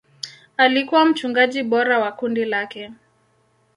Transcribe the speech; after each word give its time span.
Alikuwa 0.57 1.05
mchungaji 1.05 1.63
bora 1.63 1.99
wa 1.99 2.11
kundi 2.11 2.45
lake. 2.45 2.91